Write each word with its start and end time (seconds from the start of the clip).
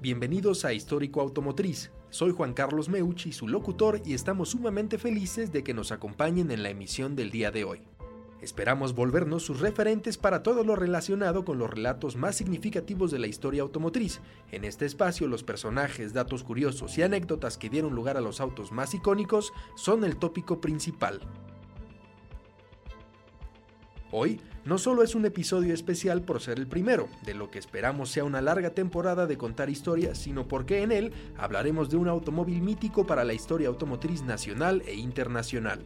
Bienvenidos 0.00 0.64
a 0.64 0.72
Histórico 0.72 1.20
Automotriz. 1.20 1.90
Soy 2.08 2.30
Juan 2.30 2.54
Carlos 2.54 2.88
Meucci, 2.88 3.32
su 3.32 3.48
locutor, 3.48 4.00
y 4.04 4.14
estamos 4.14 4.50
sumamente 4.50 4.96
felices 4.96 5.50
de 5.50 5.64
que 5.64 5.74
nos 5.74 5.90
acompañen 5.90 6.52
en 6.52 6.62
la 6.62 6.70
emisión 6.70 7.16
del 7.16 7.32
día 7.32 7.50
de 7.50 7.64
hoy. 7.64 7.82
Esperamos 8.40 8.94
volvernos 8.94 9.42
sus 9.42 9.58
referentes 9.58 10.16
para 10.16 10.44
todo 10.44 10.62
lo 10.62 10.76
relacionado 10.76 11.44
con 11.44 11.58
los 11.58 11.68
relatos 11.68 12.14
más 12.14 12.36
significativos 12.36 13.10
de 13.10 13.18
la 13.18 13.26
historia 13.26 13.62
automotriz. 13.62 14.20
En 14.52 14.64
este 14.64 14.86
espacio, 14.86 15.26
los 15.26 15.42
personajes, 15.42 16.12
datos 16.12 16.44
curiosos 16.44 16.96
y 16.96 17.02
anécdotas 17.02 17.58
que 17.58 17.68
dieron 17.68 17.96
lugar 17.96 18.16
a 18.16 18.20
los 18.20 18.40
autos 18.40 18.70
más 18.70 18.94
icónicos 18.94 19.52
son 19.74 20.04
el 20.04 20.16
tópico 20.16 20.60
principal. 20.60 21.20
Hoy 24.10 24.40
no 24.64 24.78
solo 24.78 25.02
es 25.02 25.14
un 25.14 25.26
episodio 25.26 25.74
especial 25.74 26.22
por 26.22 26.40
ser 26.40 26.58
el 26.58 26.66
primero, 26.66 27.08
de 27.26 27.34
lo 27.34 27.50
que 27.50 27.58
esperamos 27.58 28.10
sea 28.10 28.24
una 28.24 28.40
larga 28.40 28.70
temporada 28.70 29.26
de 29.26 29.36
contar 29.36 29.68
historias, 29.68 30.16
sino 30.16 30.48
porque 30.48 30.82
en 30.82 30.92
él 30.92 31.12
hablaremos 31.36 31.90
de 31.90 31.98
un 31.98 32.08
automóvil 32.08 32.62
mítico 32.62 33.06
para 33.06 33.24
la 33.24 33.34
historia 33.34 33.68
automotriz 33.68 34.22
nacional 34.22 34.82
e 34.86 34.94
internacional. 34.94 35.84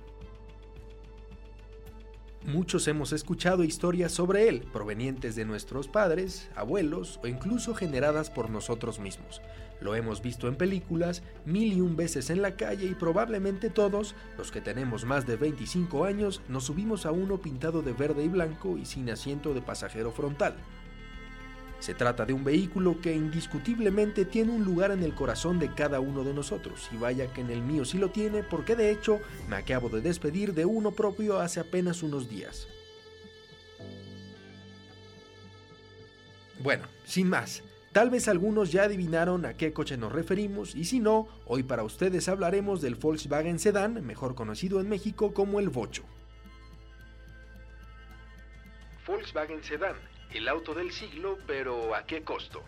Muchos 2.47 2.89
hemos 2.89 3.13
escuchado 3.13 3.63
historias 3.63 4.11
sobre 4.11 4.49
él, 4.49 4.65
provenientes 4.73 5.37
de 5.37 5.45
nuestros 5.45 5.87
padres, 5.87 6.51
abuelos 6.57 7.21
o 7.23 7.29
incluso 7.29 7.73
generadas 7.73 8.31
por 8.31 8.51
nosotros 8.51 8.99
mismos. 8.99 9.41
Lo 9.81 9.95
hemos 9.95 10.23
visto 10.23 10.49
en 10.49 10.57
películas, 10.57 11.23
mil 11.45 11.73
y 11.73 11.81
un 11.81 11.95
veces 11.95 12.31
en 12.31 12.43
la 12.43 12.57
calle 12.57 12.87
y 12.87 12.95
probablemente 12.95 13.71
todos, 13.71 14.17
los 14.37 14.51
que 14.51 14.61
tenemos 14.61 15.05
más 15.05 15.25
de 15.25 15.37
25 15.37 16.05
años, 16.05 16.43
nos 16.49 16.65
subimos 16.65 17.07
a 17.07 17.13
uno 17.13 17.41
pintado 17.41 17.81
de 17.81 17.93
verde 17.93 18.25
y 18.25 18.29
blanco 18.29 18.77
y 18.77 18.87
sin 18.87 19.09
asiento 19.11 19.55
de 19.55 19.63
pasajero 19.63 20.11
frontal. 20.11 20.57
Se 21.83 21.94
trata 21.94 22.25
de 22.25 22.33
un 22.33 22.44
vehículo 22.44 23.00
que 23.00 23.12
indiscutiblemente 23.12 24.25
tiene 24.25 24.52
un 24.52 24.64
lugar 24.64 24.92
en 24.92 25.02
el 25.02 25.16
corazón 25.16 25.58
de 25.58 25.75
cada 25.75 25.98
uno 25.98 26.22
de 26.22 26.33
nosotros, 26.33 26.88
y 26.92 26.97
vaya 26.97 27.33
que 27.33 27.41
en 27.41 27.50
el 27.50 27.61
mío 27.61 27.84
sí 27.84 27.98
lo 27.98 28.11
tiene, 28.11 28.44
porque 28.44 28.77
de 28.77 28.92
hecho 28.92 29.19
me 29.48 29.56
acabo 29.56 29.88
de 29.88 30.00
despedir 30.00 30.55
de 30.55 30.64
uno 30.64 30.92
propio 30.92 31.41
hace 31.41 31.58
apenas 31.58 32.05
unos 32.05 32.30
días. 32.30 32.69
Bueno, 36.60 36.84
sin 37.05 37.28
más, 37.28 37.64
tal 37.91 38.10
vez 38.10 38.28
algunos 38.28 38.70
ya 38.70 38.84
adivinaron 38.84 39.44
a 39.44 39.56
qué 39.56 39.72
coche 39.72 39.97
nos 39.97 40.12
referimos, 40.12 40.77
y 40.77 40.84
si 40.84 41.00
no, 41.00 41.27
hoy 41.47 41.64
para 41.64 41.83
ustedes 41.83 42.28
hablaremos 42.28 42.80
del 42.80 42.94
Volkswagen 42.94 43.58
Sedan, 43.58 44.06
mejor 44.06 44.36
conocido 44.36 44.80
en 44.80 44.88
México 44.88 45.34
como 45.34 45.58
el 45.58 45.69
Bocho. 45.69 46.05
Volkswagen 49.05 49.64
Sedan 49.64 50.12
el 50.34 50.48
auto 50.48 50.75
del 50.75 50.92
siglo, 50.92 51.38
pero 51.47 51.94
¿a 51.94 52.05
qué 52.05 52.22
costo? 52.22 52.62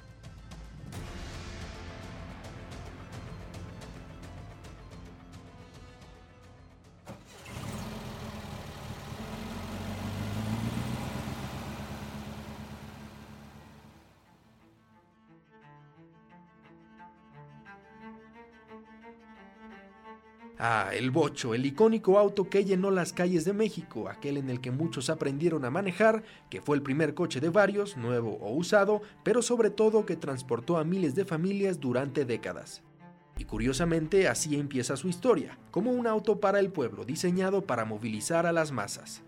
Ah, 20.66 20.92
el 20.94 21.10
bocho, 21.10 21.52
el 21.52 21.66
icónico 21.66 22.18
auto 22.18 22.48
que 22.48 22.64
llenó 22.64 22.90
las 22.90 23.12
calles 23.12 23.44
de 23.44 23.52
México, 23.52 24.08
aquel 24.08 24.38
en 24.38 24.48
el 24.48 24.62
que 24.62 24.70
muchos 24.70 25.10
aprendieron 25.10 25.66
a 25.66 25.70
manejar, 25.70 26.22
que 26.48 26.62
fue 26.62 26.74
el 26.74 26.82
primer 26.82 27.12
coche 27.12 27.38
de 27.38 27.50
varios, 27.50 27.98
nuevo 27.98 28.38
o 28.40 28.50
usado, 28.54 29.02
pero 29.22 29.42
sobre 29.42 29.68
todo 29.68 30.06
que 30.06 30.16
transportó 30.16 30.78
a 30.78 30.84
miles 30.84 31.14
de 31.14 31.26
familias 31.26 31.80
durante 31.80 32.24
décadas. 32.24 32.82
Y 33.36 33.44
curiosamente 33.44 34.26
así 34.26 34.58
empieza 34.58 34.97
su 34.97 35.08
historia, 35.08 35.58
como 35.70 35.92
un 35.92 36.06
auto 36.06 36.41
para 36.41 36.60
el 36.60 36.72
pueblo 36.72 37.04
diseñado 37.04 37.66
para 37.66 37.84
movilizar 37.84 38.47
a 38.47 38.53
las 38.53 38.72
masas. 38.72 39.22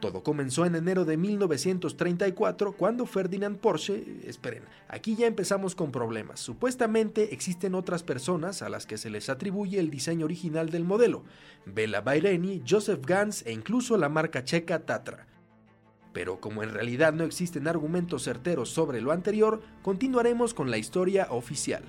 Todo 0.00 0.22
comenzó 0.22 0.64
en 0.64 0.74
enero 0.76 1.04
de 1.04 1.18
1934 1.18 2.72
cuando 2.72 3.04
Ferdinand 3.04 3.58
Porsche, 3.58 4.02
esperen, 4.24 4.62
aquí 4.88 5.14
ya 5.14 5.26
empezamos 5.26 5.74
con 5.74 5.92
problemas. 5.92 6.40
Supuestamente 6.40 7.34
existen 7.34 7.74
otras 7.74 8.02
personas 8.02 8.62
a 8.62 8.70
las 8.70 8.86
que 8.86 8.96
se 8.96 9.10
les 9.10 9.28
atribuye 9.28 9.78
el 9.78 9.90
diseño 9.90 10.24
original 10.24 10.70
del 10.70 10.84
modelo, 10.84 11.24
Bela 11.66 12.00
Baireni, 12.00 12.62
Joseph 12.66 13.04
Gans 13.04 13.44
e 13.44 13.52
incluso 13.52 13.98
la 13.98 14.08
marca 14.08 14.42
checa 14.42 14.86
Tatra. 14.86 15.26
Pero 16.14 16.40
como 16.40 16.62
en 16.62 16.70
realidad 16.70 17.12
no 17.12 17.24
existen 17.24 17.68
argumentos 17.68 18.24
certeros 18.24 18.70
sobre 18.70 19.02
lo 19.02 19.12
anterior, 19.12 19.60
continuaremos 19.82 20.54
con 20.54 20.70
la 20.70 20.78
historia 20.78 21.28
oficial. 21.30 21.84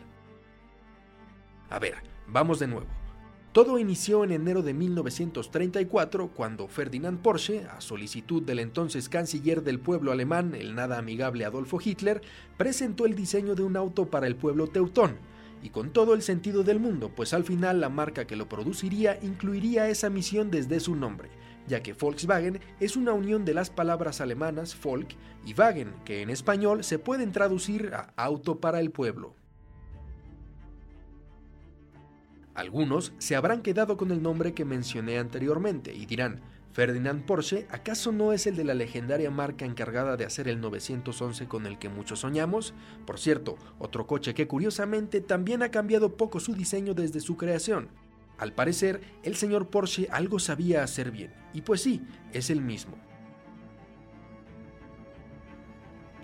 A 1.70 1.80
ver, 1.80 1.96
vamos 2.28 2.60
de 2.60 2.68
nuevo. 2.68 3.01
Todo 3.52 3.78
inició 3.78 4.24
en 4.24 4.32
enero 4.32 4.62
de 4.62 4.74
1934 4.74 6.30
cuando 6.30 6.70
Ferdinand 6.70 7.20
Porsche, 7.22 7.66
a 7.66 7.82
solicitud 7.82 8.42
del 8.42 8.60
entonces 8.60 9.10
canciller 9.10 9.62
del 9.62 9.78
pueblo 9.78 10.14
alemán, 10.14 10.56
el 10.56 10.74
nada 10.74 10.98
amigable 10.98 11.44
Adolfo 11.44 11.78
Hitler, 11.84 12.22
presentó 12.56 13.06
el 13.06 13.14
diseño 13.14 13.54
de 13.54 13.64
un 13.64 13.76
auto 13.76 14.10
para 14.10 14.28
el 14.28 14.38
pueblo 14.38 14.68
teutón, 14.68 15.18
y 15.62 15.70
con 15.70 15.92
todo 15.92 16.14
el 16.14 16.22
sentido 16.22 16.64
del 16.64 16.80
mundo, 16.80 17.12
pues 17.14 17.34
al 17.34 17.44
final 17.44 17.82
la 17.82 17.90
marca 17.90 18.26
que 18.26 18.38
lo 18.38 18.48
produciría 18.48 19.20
incluiría 19.22 19.90
esa 19.90 20.10
misión 20.10 20.50
desde 20.50 20.80
su 20.80 20.96
nombre, 20.96 21.28
ya 21.68 21.84
que 21.84 21.92
Volkswagen 21.92 22.62
es 22.80 22.96
una 22.96 23.12
unión 23.12 23.44
de 23.44 23.54
las 23.54 23.70
palabras 23.70 24.22
alemanas 24.22 24.78
Volk 24.82 25.10
y 25.46 25.54
Wagen, 25.54 25.94
que 26.06 26.22
en 26.22 26.30
español 26.30 26.86
se 26.86 27.00
pueden 27.00 27.34
traducir 27.34 27.92
a 27.94 28.14
auto 28.16 28.62
para 28.62 28.80
el 28.80 28.92
pueblo. 28.92 29.36
Algunos 32.54 33.14
se 33.18 33.36
habrán 33.36 33.62
quedado 33.62 33.98
con 33.98 34.12
el 34.12 34.22
nombre 34.22 34.54
que 34.54 34.66
mencioné 34.66 35.18
anteriormente 35.18 35.94
y 35.94 36.06
dirán, 36.06 36.42
Ferdinand 36.74 37.26
Porsche, 37.26 37.68
¿acaso 37.70 38.12
no 38.12 38.32
es 38.32 38.48
el 38.48 38.56
de 38.56 38.64
la 38.64 38.74
legendaria 38.74 39.30
marca 39.30 39.66
encargada 39.66 40.16
de 40.16 40.26
hacer 40.26 40.48
el 40.48 40.62
911 40.62 41.48
con 41.48 41.66
el 41.66 41.78
que 41.78 41.90
muchos 41.90 42.20
soñamos? 42.20 42.74
Por 43.06 43.20
cierto, 43.20 43.58
otro 43.78 44.08
coche 44.08 44.34
que 44.34 44.48
curiosamente 44.48 45.20
también 45.20 45.64
ha 45.64 45.72
cambiado 45.72 46.16
poco 46.16 46.40
su 46.40 46.54
diseño 46.54 46.94
desde 46.94 47.20
su 47.20 47.36
creación. 47.36 47.90
Al 48.38 48.54
parecer, 48.54 49.02
el 49.24 49.36
señor 49.36 49.70
Porsche 49.70 50.08
algo 50.12 50.40
sabía 50.40 50.84
hacer 50.84 51.12
bien, 51.12 51.34
y 51.54 51.62
pues 51.62 51.82
sí, 51.82 52.02
es 52.34 52.50
el 52.50 52.62
mismo. 52.62 53.11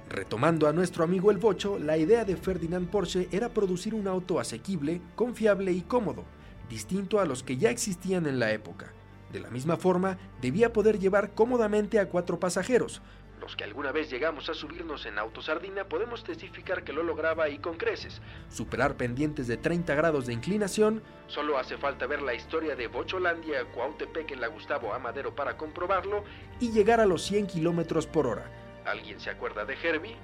Retomando 0.09 0.67
a 0.67 0.73
nuestro 0.73 1.03
amigo 1.03 1.31
el 1.31 1.37
Bocho, 1.37 1.77
la 1.77 1.97
idea 1.97 2.23
de 2.23 2.37
Ferdinand 2.37 2.89
Porsche 2.89 3.27
era 3.31 3.49
producir 3.49 3.93
un 3.93 4.07
auto 4.07 4.39
asequible, 4.39 5.01
confiable 5.15 5.73
y 5.73 5.81
cómodo, 5.81 6.23
distinto 6.69 7.19
a 7.19 7.25
los 7.25 7.43
que 7.43 7.57
ya 7.57 7.71
existían 7.71 8.25
en 8.25 8.39
la 8.39 8.51
época. 8.51 8.93
De 9.33 9.41
la 9.41 9.49
misma 9.49 9.75
forma, 9.75 10.17
debía 10.41 10.71
poder 10.71 10.97
llevar 10.97 11.31
cómodamente 11.31 11.99
a 11.99 12.07
cuatro 12.07 12.39
pasajeros. 12.39 13.01
Los 13.41 13.57
que 13.57 13.65
alguna 13.65 13.91
vez 13.91 14.09
llegamos 14.09 14.49
a 14.49 14.53
subirnos 14.53 15.05
en 15.05 15.19
auto 15.19 15.41
sardina 15.41 15.83
podemos 15.83 16.23
testificar 16.23 16.83
que 16.83 16.93
lo 16.93 17.03
lograba 17.03 17.49
y 17.49 17.59
con 17.59 17.75
creces. 17.75 18.21
Superar 18.49 18.95
pendientes 18.95 19.47
de 19.47 19.57
30 19.57 19.93
grados 19.93 20.25
de 20.25 20.33
inclinación, 20.33 21.03
solo 21.27 21.57
hace 21.57 21.77
falta 21.77 22.07
ver 22.07 22.21
la 22.21 22.33
historia 22.33 22.77
de 22.77 22.87
Bocholandia, 22.87 23.65
Cuautepec 23.75 24.31
en 24.31 24.41
la 24.41 24.47
Gustavo 24.47 24.93
Amadero 24.93 25.35
para 25.35 25.57
comprobarlo, 25.57 26.23
y 26.61 26.71
llegar 26.71 27.01
a 27.01 27.05
los 27.05 27.23
100 27.23 27.47
kilómetros 27.47 28.07
por 28.07 28.25
hora 28.25 28.49
¿Alguien 28.87 29.19
se 29.19 29.29
acuerda 29.29 29.65
de 29.65 29.73
Herbie? 29.73 30.15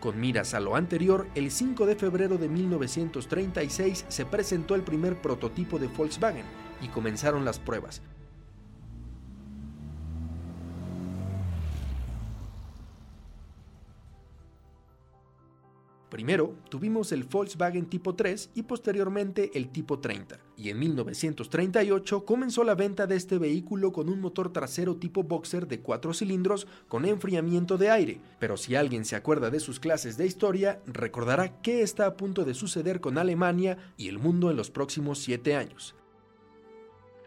Con 0.00 0.18
miras 0.18 0.54
a 0.54 0.60
lo 0.60 0.76
anterior, 0.76 1.26
el 1.34 1.50
5 1.50 1.84
de 1.84 1.94
febrero 1.94 2.38
de 2.38 2.48
1936 2.48 4.06
se 4.08 4.24
presentó 4.24 4.74
el 4.74 4.82
primer 4.82 5.20
prototipo 5.20 5.78
de 5.78 5.88
Volkswagen 5.88 6.46
y 6.80 6.88
comenzaron 6.88 7.44
las 7.44 7.58
pruebas. 7.58 8.00
Primero 16.10 16.56
tuvimos 16.68 17.12
el 17.12 17.22
Volkswagen 17.22 17.86
Tipo 17.86 18.16
3 18.16 18.50
y 18.54 18.64
posteriormente 18.64 19.52
el 19.54 19.70
Tipo 19.70 20.00
30. 20.00 20.40
Y 20.56 20.70
en 20.70 20.78
1938 20.80 22.24
comenzó 22.24 22.64
la 22.64 22.74
venta 22.74 23.06
de 23.06 23.14
este 23.14 23.38
vehículo 23.38 23.92
con 23.92 24.08
un 24.08 24.20
motor 24.20 24.52
trasero 24.52 24.96
tipo 24.96 25.22
boxer 25.22 25.68
de 25.68 25.80
4 25.80 26.12
cilindros 26.12 26.66
con 26.88 27.04
enfriamiento 27.04 27.78
de 27.78 27.90
aire. 27.90 28.20
Pero 28.40 28.56
si 28.56 28.74
alguien 28.74 29.04
se 29.04 29.14
acuerda 29.14 29.50
de 29.50 29.60
sus 29.60 29.78
clases 29.78 30.16
de 30.16 30.26
historia, 30.26 30.82
recordará 30.86 31.62
qué 31.62 31.82
está 31.82 32.06
a 32.06 32.16
punto 32.16 32.44
de 32.44 32.54
suceder 32.54 33.00
con 33.00 33.16
Alemania 33.16 33.78
y 33.96 34.08
el 34.08 34.18
mundo 34.18 34.50
en 34.50 34.56
los 34.56 34.70
próximos 34.70 35.20
7 35.20 35.54
años. 35.54 35.94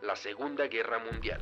La 0.01 0.17
Segunda 0.17 0.67
Guerra 0.67 0.99
Mundial. 0.99 1.41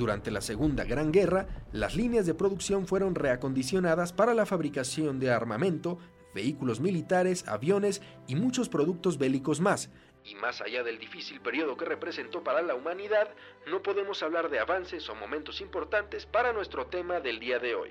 Durante 0.00 0.30
la 0.30 0.40
Segunda 0.40 0.84
Gran 0.84 1.12
Guerra, 1.12 1.46
las 1.72 1.94
líneas 1.94 2.24
de 2.24 2.32
producción 2.32 2.86
fueron 2.86 3.14
reacondicionadas 3.14 4.14
para 4.14 4.32
la 4.32 4.46
fabricación 4.46 5.20
de 5.20 5.30
armamento, 5.30 5.98
vehículos 6.34 6.80
militares, 6.80 7.46
aviones 7.46 8.00
y 8.26 8.34
muchos 8.34 8.70
productos 8.70 9.18
bélicos 9.18 9.60
más. 9.60 9.90
Y 10.24 10.36
más 10.36 10.62
allá 10.62 10.82
del 10.84 10.98
difícil 10.98 11.42
periodo 11.42 11.76
que 11.76 11.84
representó 11.84 12.42
para 12.42 12.62
la 12.62 12.74
humanidad, 12.76 13.28
no 13.70 13.82
podemos 13.82 14.22
hablar 14.22 14.48
de 14.48 14.60
avances 14.60 15.06
o 15.10 15.14
momentos 15.14 15.60
importantes 15.60 16.24
para 16.24 16.54
nuestro 16.54 16.86
tema 16.86 17.20
del 17.20 17.38
día 17.38 17.58
de 17.58 17.74
hoy. 17.74 17.90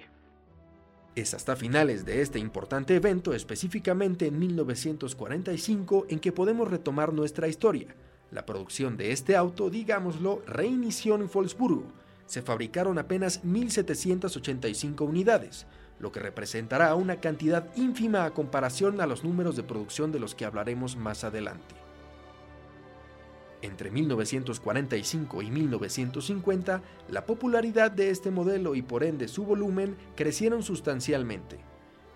Es 1.16 1.36
hasta 1.36 1.56
finales 1.56 2.06
de 2.06 2.24
este 2.24 2.40
importante 2.40 2.96
evento, 2.96 3.36
específicamente 3.36 4.26
en 4.26 4.40
1945, 4.40 6.08
en 6.10 6.20
que 6.20 6.32
podemos 6.32 6.72
retomar 6.72 7.14
nuestra 7.14 7.48
historia. 7.48 7.96
La 8.32 8.46
producción 8.46 8.96
de 8.96 9.12
este 9.12 9.36
auto, 9.36 9.70
digámoslo, 9.70 10.44
reinició 10.46 11.16
en 11.16 11.30
Wolfsburgo. 11.30 11.86
Se 12.28 12.44
fabricaron 12.44 13.00
apenas 13.00 13.44
1.785 13.44 15.02
unidades, 15.02 15.66
lo 16.00 16.12
que 16.12 16.20
representará 16.20 16.94
una 16.94 17.20
cantidad 17.20 17.76
ínfima 17.76 18.26
a 18.26 18.32
comparación 18.32 19.02
a 19.02 19.08
los 19.08 19.24
números 19.24 19.56
de 19.56 19.64
producción 19.64 20.12
de 20.12 20.20
los 20.20 20.36
que 20.36 20.46
hablaremos 20.46 20.96
más 20.96 21.24
adelante. 21.24 21.76
Entre 23.62 23.92
1945 23.92 25.42
y 25.42 25.52
1950, 25.52 26.82
la 27.10 27.26
popularidad 27.26 27.92
de 27.92 28.10
este 28.10 28.32
modelo 28.32 28.76
y 28.76 28.82
por 28.82 29.04
ende 29.04 29.28
su 29.28 29.44
volumen 29.44 29.98
crecieron 30.16 30.64
sustancialmente. 30.64 31.69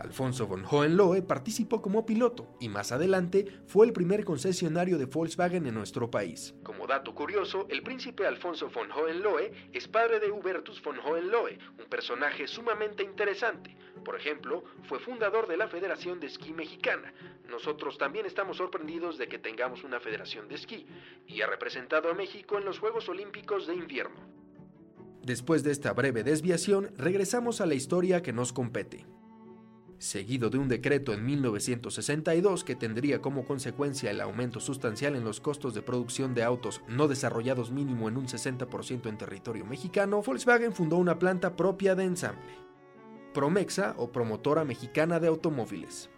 Alfonso 0.00 0.46
von 0.46 0.64
Hohenlohe 0.64 1.20
participó 1.20 1.82
como 1.82 2.06
piloto 2.06 2.56
y 2.58 2.70
más 2.70 2.90
adelante 2.90 3.46
fue 3.66 3.86
el 3.86 3.92
primer 3.92 4.24
concesionario 4.24 4.96
de 4.96 5.04
Volkswagen 5.04 5.66
en 5.66 5.74
nuestro 5.74 6.10
país. 6.10 6.54
Como 6.62 6.86
dato 6.86 7.14
curioso, 7.14 7.66
el 7.68 7.82
príncipe 7.82 8.26
Alfonso 8.26 8.70
von 8.70 8.90
Hohenlohe 8.90 9.52
es 9.72 9.88
padre 9.88 10.18
de 10.18 10.30
Hubertus 10.30 10.82
von 10.82 10.98
Hohenlohe, 10.98 11.58
un 11.78 11.84
personaje 11.84 12.46
sumamente 12.46 13.02
interesante. 13.02 13.76
Por 14.02 14.16
ejemplo, 14.16 14.64
fue 14.84 14.98
fundador 15.00 15.46
de 15.46 15.58
la 15.58 15.68
Federación 15.68 16.18
de 16.18 16.28
Esquí 16.28 16.54
Mexicana. 16.54 17.12
Nosotros 17.50 17.98
también 17.98 18.24
estamos 18.24 18.56
sorprendidos 18.56 19.18
de 19.18 19.28
que 19.28 19.38
tengamos 19.38 19.84
una 19.84 20.00
federación 20.00 20.48
de 20.48 20.54
esquí 20.54 20.86
y 21.26 21.42
ha 21.42 21.46
representado 21.46 22.10
a 22.10 22.14
México 22.14 22.56
en 22.56 22.64
los 22.64 22.78
Juegos 22.78 23.06
Olímpicos 23.10 23.66
de 23.66 23.74
Invierno. 23.74 24.20
Después 25.22 25.62
de 25.62 25.72
esta 25.72 25.92
breve 25.92 26.24
desviación, 26.24 26.90
regresamos 26.96 27.60
a 27.60 27.66
la 27.66 27.74
historia 27.74 28.22
que 28.22 28.32
nos 28.32 28.54
compete 28.54 29.04
seguido 30.00 30.48
de 30.48 30.56
un 30.56 30.68
decreto 30.68 31.12
en 31.12 31.24
1962 31.26 32.64
que 32.64 32.74
tendría 32.74 33.20
como 33.20 33.44
consecuencia 33.44 34.10
el 34.10 34.22
aumento 34.22 34.58
sustancial 34.58 35.14
en 35.14 35.24
los 35.24 35.40
costos 35.40 35.74
de 35.74 35.82
producción 35.82 36.34
de 36.34 36.42
autos 36.42 36.80
no 36.88 37.06
desarrollados 37.06 37.70
mínimo 37.70 38.08
en 38.08 38.16
un 38.16 38.26
60% 38.26 39.08
en 39.08 39.18
territorio 39.18 39.66
mexicano, 39.66 40.22
Volkswagen 40.22 40.72
fundó 40.72 40.96
una 40.96 41.18
planta 41.18 41.54
propia 41.54 41.94
de 41.94 42.04
ensamble, 42.04 42.56
Promexa 43.34 43.94
o 43.98 44.10
Promotora 44.10 44.64
Mexicana 44.64 45.20
de 45.20 45.28
Automóviles. 45.28 46.08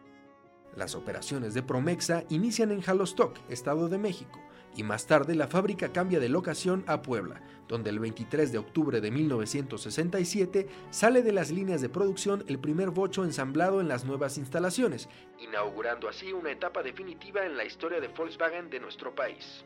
Las 0.76 0.94
operaciones 0.94 1.52
de 1.52 1.64
Promexa 1.64 2.24
inician 2.30 2.70
en 2.70 2.82
Jalostoc, 2.82 3.36
Estado 3.50 3.88
de 3.88 3.98
México, 3.98 4.40
y 4.76 4.82
más 4.82 5.06
tarde 5.06 5.34
la 5.34 5.48
fábrica 5.48 5.92
cambia 5.92 6.20
de 6.20 6.28
locación 6.28 6.84
a 6.86 7.02
Puebla, 7.02 7.42
donde 7.68 7.90
el 7.90 7.98
23 7.98 8.52
de 8.52 8.58
octubre 8.58 9.00
de 9.00 9.10
1967 9.10 10.68
sale 10.90 11.22
de 11.22 11.32
las 11.32 11.50
líneas 11.50 11.80
de 11.80 11.88
producción 11.88 12.44
el 12.48 12.58
primer 12.58 12.90
bocho 12.90 13.24
ensamblado 13.24 13.80
en 13.80 13.88
las 13.88 14.04
nuevas 14.04 14.38
instalaciones, 14.38 15.08
inaugurando 15.40 16.08
así 16.08 16.32
una 16.32 16.50
etapa 16.50 16.82
definitiva 16.82 17.44
en 17.44 17.56
la 17.56 17.64
historia 17.64 18.00
de 18.00 18.08
Volkswagen 18.08 18.70
de 18.70 18.80
nuestro 18.80 19.14
país. 19.14 19.64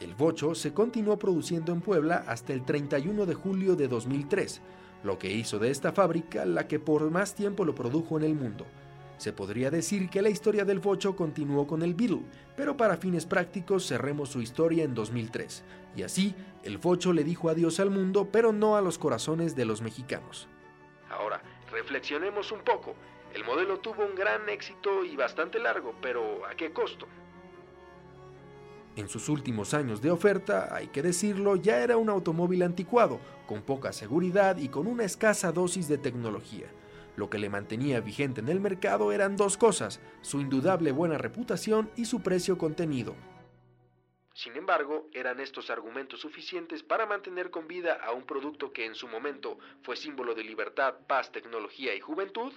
El 0.00 0.14
bocho 0.14 0.54
se 0.54 0.74
continuó 0.74 1.18
produciendo 1.18 1.72
en 1.72 1.80
Puebla 1.80 2.24
hasta 2.28 2.52
el 2.52 2.64
31 2.64 3.24
de 3.24 3.34
julio 3.34 3.76
de 3.76 3.88
2003, 3.88 4.60
lo 5.04 5.18
que 5.18 5.32
hizo 5.32 5.58
de 5.58 5.70
esta 5.70 5.92
fábrica 5.92 6.44
la 6.44 6.68
que 6.68 6.78
por 6.78 7.10
más 7.10 7.34
tiempo 7.34 7.64
lo 7.64 7.74
produjo 7.74 8.18
en 8.18 8.24
el 8.24 8.34
mundo, 8.34 8.66
se 9.18 9.32
podría 9.32 9.70
decir 9.70 10.10
que 10.10 10.22
la 10.22 10.28
historia 10.28 10.64
del 10.64 10.80
Bocho 10.80 11.16
continuó 11.16 11.66
con 11.66 11.82
el 11.82 11.94
Beetle, 11.94 12.22
pero 12.56 12.76
para 12.76 12.96
fines 12.96 13.26
prácticos 13.26 13.86
cerremos 13.86 14.28
su 14.28 14.40
historia 14.40 14.84
en 14.84 14.94
2003, 14.94 15.64
y 15.96 16.02
así 16.02 16.34
el 16.62 16.78
Bocho 16.78 17.12
le 17.12 17.24
dijo 17.24 17.48
adiós 17.48 17.80
al 17.80 17.90
mundo, 17.90 18.28
pero 18.30 18.52
no 18.52 18.76
a 18.76 18.80
los 18.80 18.98
corazones 18.98 19.56
de 19.56 19.64
los 19.64 19.82
mexicanos. 19.82 20.48
Ahora, 21.10 21.40
reflexionemos 21.70 22.52
un 22.52 22.60
poco. 22.60 22.94
El 23.32 23.44
modelo 23.44 23.78
tuvo 23.78 24.04
un 24.04 24.14
gran 24.14 24.48
éxito 24.48 25.04
y 25.04 25.16
bastante 25.16 25.58
largo, 25.58 25.94
pero 26.00 26.46
¿a 26.46 26.54
qué 26.54 26.72
costo? 26.72 27.06
En 28.96 29.10
sus 29.10 29.28
últimos 29.28 29.74
años 29.74 30.00
de 30.00 30.10
oferta, 30.10 30.74
hay 30.74 30.88
que 30.88 31.02
decirlo, 31.02 31.56
ya 31.56 31.82
era 31.82 31.98
un 31.98 32.08
automóvil 32.08 32.62
anticuado, 32.62 33.20
con 33.46 33.60
poca 33.60 33.92
seguridad 33.92 34.56
y 34.56 34.68
con 34.68 34.86
una 34.86 35.04
escasa 35.04 35.52
dosis 35.52 35.86
de 35.86 35.98
tecnología. 35.98 36.66
Lo 37.16 37.30
que 37.30 37.38
le 37.38 37.48
mantenía 37.48 38.00
vigente 38.00 38.40
en 38.40 38.48
el 38.48 38.60
mercado 38.60 39.10
eran 39.10 39.36
dos 39.36 39.56
cosas, 39.56 40.00
su 40.20 40.40
indudable 40.40 40.92
buena 40.92 41.18
reputación 41.18 41.90
y 41.96 42.04
su 42.04 42.20
precio 42.20 42.58
contenido. 42.58 43.16
Sin 44.34 44.54
embargo, 44.54 45.06
¿eran 45.14 45.40
estos 45.40 45.70
argumentos 45.70 46.20
suficientes 46.20 46.82
para 46.82 47.06
mantener 47.06 47.50
con 47.50 47.66
vida 47.66 47.94
a 48.04 48.12
un 48.12 48.24
producto 48.24 48.70
que 48.70 48.84
en 48.84 48.94
su 48.94 49.08
momento 49.08 49.58
fue 49.82 49.96
símbolo 49.96 50.34
de 50.34 50.44
libertad, 50.44 50.94
paz, 51.06 51.32
tecnología 51.32 51.94
y 51.94 52.00
juventud? 52.00 52.52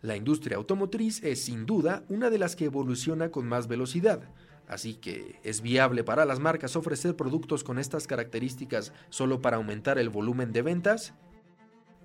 La 0.00 0.16
industria 0.16 0.56
automotriz 0.56 1.22
es 1.22 1.44
sin 1.44 1.66
duda 1.66 2.04
una 2.08 2.30
de 2.30 2.38
las 2.38 2.56
que 2.56 2.64
evoluciona 2.64 3.30
con 3.30 3.46
más 3.46 3.68
velocidad, 3.68 4.22
Así 4.66 4.94
que, 4.94 5.38
¿es 5.42 5.60
viable 5.60 6.04
para 6.04 6.24
las 6.24 6.40
marcas 6.40 6.76
ofrecer 6.76 7.16
productos 7.16 7.64
con 7.64 7.78
estas 7.78 8.06
características 8.06 8.92
solo 9.10 9.42
para 9.42 9.58
aumentar 9.58 9.98
el 9.98 10.08
volumen 10.08 10.52
de 10.52 10.62
ventas? 10.62 11.14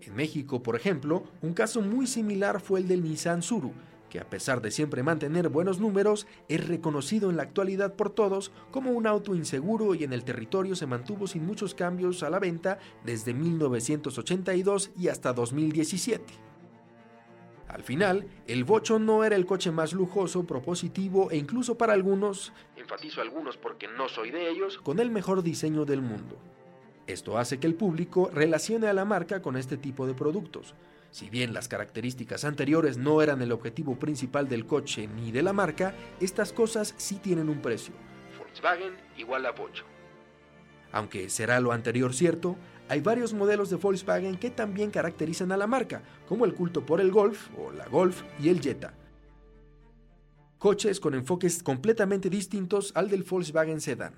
En 0.01 0.15
México, 0.15 0.61
por 0.61 0.75
ejemplo, 0.75 1.23
un 1.41 1.53
caso 1.53 1.81
muy 1.81 2.07
similar 2.07 2.59
fue 2.59 2.81
el 2.81 2.87
del 2.87 3.03
Nissan 3.03 3.41
Suru, 3.41 3.73
que 4.09 4.19
a 4.19 4.29
pesar 4.29 4.61
de 4.61 4.71
siempre 4.71 5.03
mantener 5.03 5.49
buenos 5.49 5.79
números, 5.79 6.27
es 6.47 6.67
reconocido 6.67 7.29
en 7.29 7.37
la 7.37 7.43
actualidad 7.43 7.93
por 7.93 8.09
todos 8.09 8.51
como 8.71 8.91
un 8.91 9.07
auto 9.07 9.35
inseguro 9.35 9.95
y 9.95 10.03
en 10.03 10.13
el 10.13 10.23
territorio 10.23 10.75
se 10.75 10.87
mantuvo 10.87 11.27
sin 11.27 11.45
muchos 11.45 11.75
cambios 11.75 12.23
a 12.23 12.29
la 12.29 12.39
venta 12.39 12.79
desde 13.05 13.33
1982 13.33 14.91
y 14.97 15.07
hasta 15.07 15.31
2017. 15.33 16.48
Al 17.69 17.83
final, 17.83 18.27
el 18.47 18.63
Bocho 18.63 18.97
no 18.97 19.23
era 19.23 19.35
el 19.35 19.45
coche 19.45 19.71
más 19.71 19.93
lujoso, 19.93 20.43
propositivo 20.43 21.29
e 21.29 21.37
incluso 21.37 21.77
para 21.77 21.93
algunos, 21.93 22.51
enfatizo 22.75 23.21
algunos 23.21 23.57
porque 23.57 23.87
no 23.87 24.09
soy 24.09 24.31
de 24.31 24.49
ellos, 24.49 24.79
con 24.79 24.99
el 24.99 25.11
mejor 25.11 25.43
diseño 25.43 25.85
del 25.85 26.01
mundo. 26.01 26.35
Esto 27.05 27.37
hace 27.37 27.59
que 27.59 27.67
el 27.67 27.75
público 27.75 28.31
relacione 28.33 28.87
a 28.87 28.93
la 28.93 29.05
marca 29.05 29.43
con 29.43 29.55
este 29.55 29.77
tipo 29.77 30.07
de 30.07 30.15
productos. 30.15 30.73
Si 31.11 31.29
bien 31.29 31.53
las 31.53 31.67
características 31.67 32.43
anteriores 32.43 32.97
no 32.97 33.21
eran 33.21 33.41
el 33.43 33.51
objetivo 33.51 33.97
principal 33.97 34.49
del 34.49 34.65
coche 34.65 35.07
ni 35.07 35.31
de 35.31 35.43
la 35.43 35.53
marca, 35.53 35.93
estas 36.19 36.51
cosas 36.51 36.95
sí 36.97 37.15
tienen 37.15 37.49
un 37.49 37.61
precio. 37.61 37.93
Volkswagen 38.39 38.93
igual 39.15 39.45
a 39.45 39.51
Bocho. 39.51 39.85
Aunque 40.91 41.29
será 41.29 41.59
lo 41.59 41.71
anterior 41.71 42.15
cierto, 42.15 42.57
hay 42.89 43.01
varios 43.01 43.33
modelos 43.33 43.69
de 43.69 43.75
Volkswagen 43.75 44.35
que 44.37 44.49
también 44.49 44.89
caracterizan 44.89 45.51
a 45.51 45.57
la 45.57 45.67
marca, 45.67 46.01
como 46.27 46.43
el 46.45 46.55
culto 46.55 46.83
por 46.83 46.99
el 46.99 47.11
Golf 47.11 47.49
o 47.55 47.71
la 47.71 47.87
Golf 47.87 48.23
y 48.41 48.49
el 48.49 48.59
Jetta. 48.59 48.95
Coches 50.57 50.99
con 50.99 51.13
enfoques 51.13 51.61
completamente 51.61 52.29
distintos 52.29 52.91
al 52.95 53.09
del 53.09 53.23
Volkswagen 53.23 53.79
Sedan. 53.79 54.15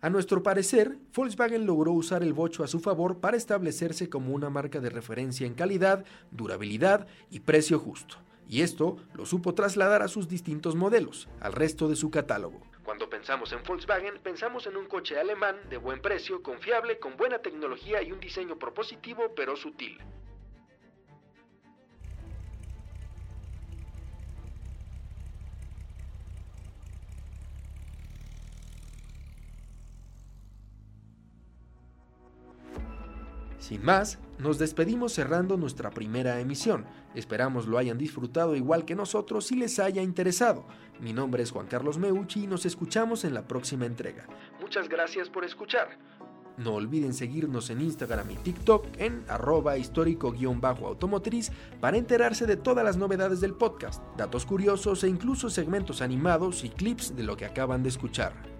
A 0.00 0.10
nuestro 0.10 0.42
parecer, 0.42 0.98
Volkswagen 1.14 1.64
logró 1.64 1.92
usar 1.92 2.22
el 2.22 2.34
bocho 2.34 2.64
a 2.64 2.66
su 2.66 2.80
favor 2.80 3.20
para 3.20 3.36
establecerse 3.36 4.10
como 4.10 4.34
una 4.34 4.50
marca 4.50 4.80
de 4.80 4.90
referencia 4.90 5.46
en 5.46 5.54
calidad, 5.54 6.04
durabilidad 6.32 7.06
y 7.30 7.40
precio 7.40 7.78
justo. 7.78 8.16
Y 8.48 8.60
esto 8.60 8.98
lo 9.14 9.24
supo 9.24 9.54
trasladar 9.54 10.02
a 10.02 10.08
sus 10.08 10.28
distintos 10.28 10.74
modelos, 10.74 11.28
al 11.40 11.52
resto 11.52 11.88
de 11.88 11.96
su 11.96 12.10
catálogo. 12.10 12.60
Cuando 12.84 13.08
pensamos 13.08 13.50
en 13.52 13.62
Volkswagen, 13.62 14.18
pensamos 14.18 14.66
en 14.66 14.76
un 14.76 14.86
coche 14.86 15.18
alemán 15.18 15.58
de 15.70 15.78
buen 15.78 16.02
precio, 16.02 16.42
confiable, 16.42 16.98
con 16.98 17.16
buena 17.16 17.38
tecnología 17.38 18.02
y 18.02 18.12
un 18.12 18.20
diseño 18.20 18.58
propositivo 18.58 19.34
pero 19.34 19.56
sutil. 19.56 19.98
Sin 33.58 33.82
más, 33.82 34.18
nos 34.38 34.58
despedimos 34.58 35.12
cerrando 35.12 35.56
nuestra 35.56 35.90
primera 35.90 36.40
emisión. 36.40 36.86
Esperamos 37.14 37.66
lo 37.66 37.78
hayan 37.78 37.98
disfrutado 37.98 38.56
igual 38.56 38.84
que 38.84 38.94
nosotros 38.94 39.50
y 39.52 39.56
les 39.56 39.78
haya 39.78 40.02
interesado. 40.02 40.66
Mi 41.00 41.12
nombre 41.12 41.42
es 41.42 41.50
Juan 41.50 41.66
Carlos 41.66 41.98
Meucci 41.98 42.44
y 42.44 42.46
nos 42.46 42.66
escuchamos 42.66 43.24
en 43.24 43.34
la 43.34 43.46
próxima 43.46 43.86
entrega. 43.86 44.26
Muchas 44.60 44.88
gracias 44.88 45.28
por 45.28 45.44
escuchar. 45.44 45.98
No 46.56 46.74
olviden 46.74 47.14
seguirnos 47.14 47.70
en 47.70 47.80
Instagram 47.80 48.30
y 48.30 48.36
TikTok 48.36 48.86
en 48.98 49.24
arroba 49.28 49.76
histórico-automotriz 49.76 51.50
para 51.80 51.96
enterarse 51.96 52.46
de 52.46 52.56
todas 52.56 52.84
las 52.84 52.96
novedades 52.96 53.40
del 53.40 53.54
podcast, 53.54 54.02
datos 54.16 54.46
curiosos 54.46 55.02
e 55.02 55.08
incluso 55.08 55.50
segmentos 55.50 56.00
animados 56.00 56.62
y 56.62 56.70
clips 56.70 57.16
de 57.16 57.24
lo 57.24 57.36
que 57.36 57.44
acaban 57.44 57.82
de 57.82 57.88
escuchar. 57.88 58.53